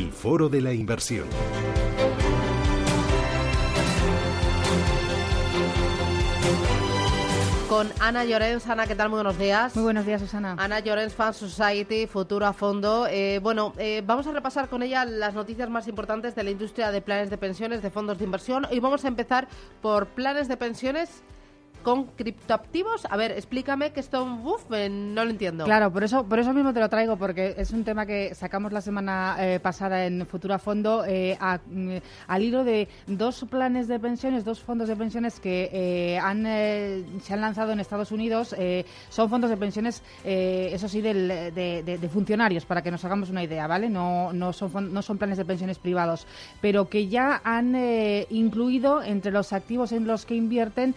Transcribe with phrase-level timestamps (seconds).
[0.00, 1.26] el foro de la inversión.
[7.68, 8.66] con Ana Llorens.
[8.66, 9.10] Ana, ¿qué tal?
[9.10, 9.76] Muy buenos días.
[9.76, 10.56] Muy buenos días, Susana.
[10.58, 13.06] Ana Llorens, Fan Society, Futuro a Fondo.
[13.06, 16.90] Eh, bueno, eh, vamos a repasar con ella las noticias más importantes de la industria
[16.90, 18.66] de planes de pensiones, de fondos de inversión.
[18.72, 19.48] Y vamos a empezar
[19.80, 21.22] por planes de pensiones
[21.82, 23.06] con criptoactivos.
[23.10, 25.64] A ver, explícame que esto uf, no lo entiendo.
[25.64, 28.72] Claro, por eso, por eso mismo te lo traigo, porque es un tema que sacamos
[28.72, 33.98] la semana eh, pasada en Futura Fondo eh, mm, al hilo de dos planes de
[33.98, 36.44] pensiones, dos fondos de pensiones que eh, han,
[37.22, 38.54] se han lanzado en Estados Unidos.
[39.08, 43.88] son fondos de pensiones, eso sí, de, funcionarios, para que nos hagamos una idea, ¿vale?
[43.88, 46.26] No, no, son, no son planes de pensiones privados,
[46.60, 47.74] pero que ya han
[48.30, 50.94] incluido entre los activos en los que invierten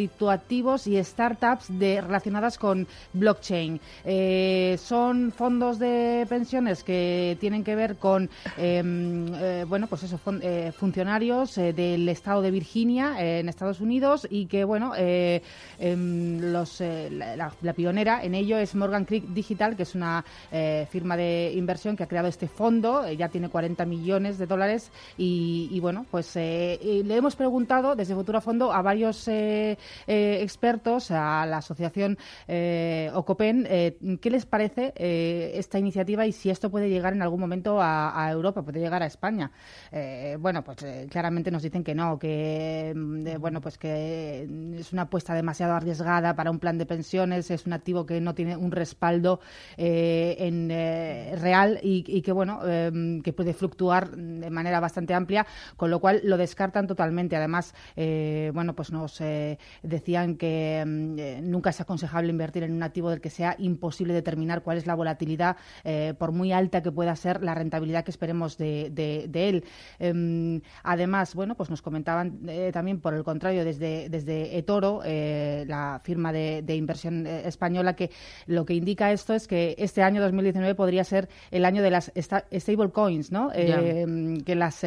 [0.00, 3.78] criptoactivos y startups de, relacionadas con blockchain.
[4.06, 10.18] Eh, son fondos de pensiones que tienen que ver con, em, eh, bueno, pues eso,
[10.40, 17.72] eh, funcionarios del estado de Virginia en Estados Unidos y que, bueno, em, los, la,
[17.74, 20.24] pionera en ello es Morgan Creek Digital, que es una
[20.90, 25.78] firma de inversión que ha creado este fondo, ya tiene 40 millones de dólares y,
[25.80, 29.28] bueno, pues le hemos preguntado desde Futura Fondo a varios
[30.06, 36.70] expertos, a la asociación eh, Ocopen, eh, ¿qué les parece esta iniciativa y si esto
[36.70, 39.50] puede llegar en algún momento a, Europa, puede llegar a España?
[40.38, 44.46] bueno, pues claramente nos dicen que no, que mm, bueno, pues que
[44.78, 48.34] es una apuesta demasiado arriesgada para un plan de pensiones, es un activo que no
[48.34, 49.40] tiene un respaldo
[49.76, 50.68] en
[51.40, 52.60] real y, que bueno,
[53.22, 57.36] que puede fluctuar de manera bastante amplia, con lo cual lo descartan totalmente.
[57.36, 59.20] Además, bueno, pues nos
[59.82, 64.14] decían que mm, eh, nunca es aconsejable invertir en un activo del que sea imposible
[64.14, 68.10] determinar cuál es la volatilidad, eh, por muy alta que pueda ser la rentabilidad que
[68.10, 69.64] esperemos de, él.
[69.98, 76.00] Em, además, bueno, pues nos comentaban eh, también, por el contrario, desde, desde eToro, la
[76.02, 78.10] firma de, inversión española, que
[78.46, 82.12] lo que indica esto es que este año 2019 podría ser el año de las
[82.16, 83.50] stable coins, ¿no?
[83.52, 84.84] Em, que las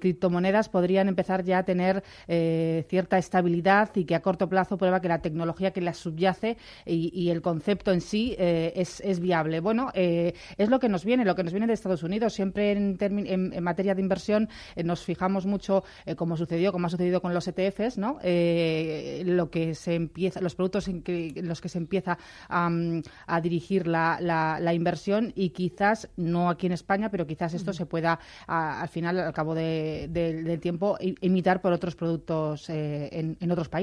[0.00, 5.08] criptomonedas podrían empezar ya a tener cierta estabilidad y que a corto plazo prueba que
[5.08, 9.60] la tecnología que las subyace y, el concepto en sí eh, es, viable.
[9.60, 12.34] Bueno, eh, es lo que nos viene, lo que nos viene de Estados Unidos.
[12.34, 15.84] Siempre en, en, materia de inversión eh, nos fijamos mucho,
[16.16, 18.18] como sucedió, como ha sucedido con los ETFs, ¿no?
[18.22, 21.02] lo que se empieza, los productos en,
[21.46, 27.26] los que se empieza a, dirigir la, inversión y quizás, no aquí en España, pero
[27.26, 33.36] quizás esto se pueda al final, al cabo del tiempo, imitar por otros productos en,
[33.40, 33.81] en otros países.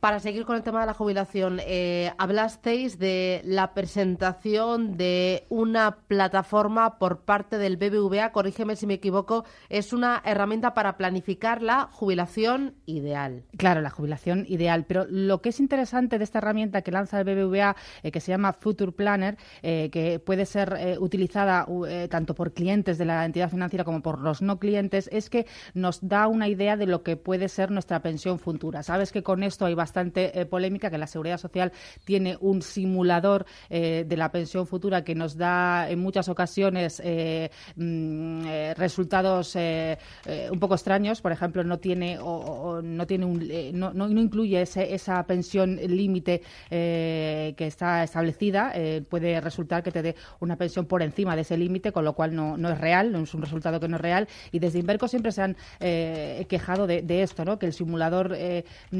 [0.00, 5.96] Para seguir con el tema de la jubilación, eh, hablasteis de la presentación de una
[6.06, 11.88] plataforma por parte del BBVA, corrígeme si me equivoco, es una herramienta para planificar la
[11.92, 13.44] jubilación ideal.
[13.56, 17.24] Claro, la jubilación ideal, pero lo que es interesante de esta herramienta que lanza el
[17.24, 21.66] BBVA, eh, que se llama Future Planner, eh, que puede ser utilizada
[22.08, 26.06] tanto por clientes de la entidad financiera como por los no clientes, es que nos
[26.06, 28.82] da una idea de lo que puede ser nuestra pensión futura.
[28.82, 31.72] Sabes que con esto hay bastante eh, polémica, que la Seguridad Social
[32.04, 37.50] tiene un simulador eh, de la pensión futura que nos da en muchas ocasiones eh,
[37.76, 38.42] mm,
[38.76, 41.20] resultados un poco extraños.
[41.20, 47.54] Por ejemplo, no tiene o, no tiene un, no, no, incluye esa pensión límite que
[47.58, 48.72] está establecida.
[49.08, 52.34] puede resultar que te dé una pensión por encima de ese límite, con lo cual
[52.34, 54.28] no, no es real, no es un resultado que no es real.
[54.50, 57.58] Y desde Inverco siempre se han quejado de, de, esto, ¿no?
[57.58, 58.36] que el simulador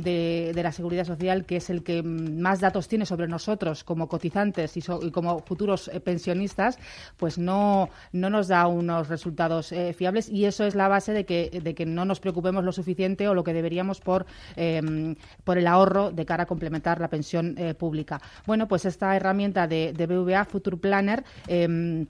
[0.03, 4.77] de la Seguridad Social, que es el que más datos tiene sobre nosotros como cotizantes
[4.77, 6.79] y, como futuros eh, pensionistas,
[7.17, 11.25] pues no, no nos da unos resultados eh, fiables y eso es la base de
[11.25, 14.27] que, de que no nos preocupemos lo suficiente o lo que deberíamos por,
[14.57, 18.21] em, por el ahorro de cara a complementar la pensión eh, pública.
[18.47, 22.07] Bueno, pues esta herramienta de, de BVA, Future Planner, em,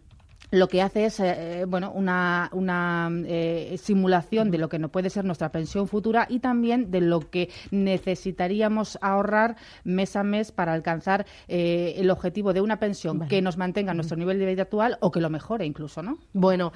[0.53, 4.91] lo que hace es eh, eh, bueno una, una eh, simulación de lo que no
[4.91, 10.53] puede ser nuestra pensión futura y también de lo que necesitaríamos ahorrar mes a mes
[10.53, 14.99] para alcanzar el objetivo de una pensión que nos mantenga nuestro nivel de vida actual
[15.01, 16.19] o que lo mejore incluso, ¿no?
[16.35, 16.73] Bueno,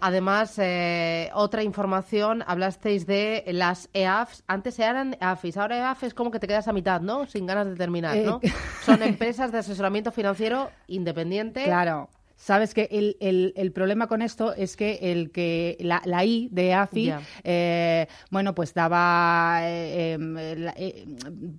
[0.00, 0.60] además
[1.32, 4.44] otra información hablasteis de las EAFs.
[4.46, 7.26] Antes eran EAFs, ahora EAF es como que te quedas a mitad, ¿no?
[7.26, 8.40] Sin ganas de terminar, ¿no?
[8.84, 11.64] Son empresas de asesoramiento financiero independiente.
[11.64, 16.22] Claro Sabes que el, el, el, problema con esto es que el que la, la
[16.24, 21.04] I de AFI, eh, bueno, pues daba, eh, em, eh,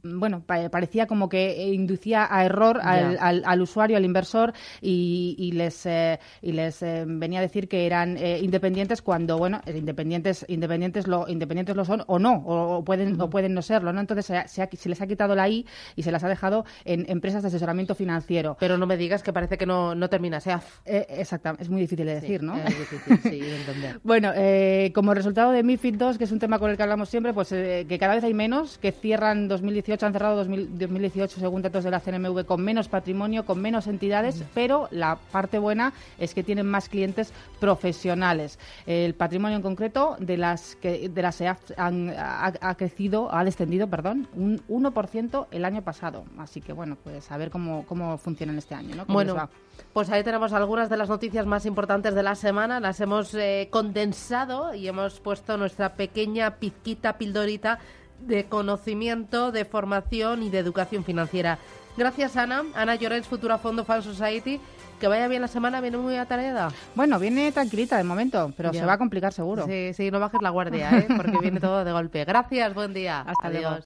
[0.04, 5.54] bueno, parecía como que inducía a error al, al, al, usuario, al inversor, y, y
[5.54, 5.88] les,
[6.42, 11.86] y les venía a decir que eran independientes cuando, bueno, independientes, independientes lo, independientes lo
[11.86, 14.00] son o no, o, pueden, o pueden no serlo, ¿no?
[14.00, 15.66] Entonces se, se, se, les ha quitado la I
[15.96, 18.58] y se las ha dejado en empresas de asesoramiento financiero.
[18.60, 20.67] Pero no me digas que parece que no, no termina SEAF.
[20.86, 22.56] Eh, exactamente, es muy difícil de decir, ¿no?
[22.56, 24.00] Es difícil, sí, de entender.
[24.04, 27.10] bueno, eh, como resultado de MIFID II, que es un tema con el que hablamos
[27.10, 31.62] siempre, pues eh, que cada vez hay menos, que cierran 2018, han cerrado 2018 según
[31.62, 36.34] datos de la CNMV con menos patrimonio, con menos entidades, pero la parte buena es
[36.34, 38.60] que tienen más clientes profesionales.
[38.86, 44.28] El patrimonio en concreto de las que de las SEAF ha, crecido, ha descendido, perdón,
[44.36, 46.26] un 1% el año pasado.
[46.38, 49.06] Así que bueno, pues a ver cómo, cómo funcionan este año, ¿no?
[49.06, 49.50] Bueno,
[49.94, 52.80] pues ahí tenemos algunas de las noticias más importantes de la semana.
[52.80, 57.80] Las hemos eh, condensado y hemos puesto nuestra pequeña pizquita, pildorita
[58.20, 61.60] de conocimiento, de formación y de educación financiera.
[61.96, 62.64] Gracias, Ana.
[62.76, 64.60] Ana Llorens, Futura Fondo Fan Society.
[65.00, 66.70] Que vaya bien la semana, viene muy atareada.
[66.96, 69.66] Bueno, viene tranquilita de momento, pero se va a complicar seguro.
[69.68, 71.08] Sí, sí, no bajes la guardia, ¿eh?
[71.16, 72.26] porque viene todo de golpe.
[72.26, 73.20] Gracias, buen día.
[73.20, 73.62] Hasta Adiós.
[73.62, 73.76] luego.